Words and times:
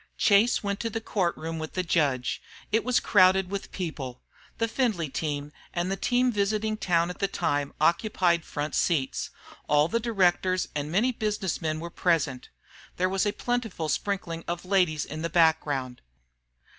Chase 0.17 0.63
went 0.63 0.79
to 0.79 0.89
the 0.89 0.99
court 0.99 1.37
room 1.37 1.59
with 1.59 1.73
the 1.73 1.83
judge. 1.83 2.41
It 2.71 2.83
was 2.83 2.99
crowded 2.99 3.51
with 3.51 3.71
people. 3.71 4.23
The 4.57 4.67
Findlay 4.67 5.09
team 5.09 5.51
and 5.75 5.91
the 5.91 5.95
team 5.95 6.31
visiting 6.31 6.75
town 6.75 7.11
at 7.11 7.19
that 7.19 7.33
time 7.33 7.71
occupied 7.79 8.43
front 8.43 8.73
seats. 8.73 9.29
All 9.67 9.87
the 9.87 9.99
directors 9.99 10.67
and 10.73 10.91
many 10.91 11.11
business 11.11 11.61
men 11.61 11.79
were 11.79 11.91
present. 11.91 12.49
There 12.97 13.09
was 13.09 13.27
a 13.27 13.31
plentiful 13.31 13.89
sprinkling 13.89 14.43
of 14.47 14.65
ladies 14.65 15.05
in 15.05 15.21
the 15.21 15.29
background. 15.29 16.01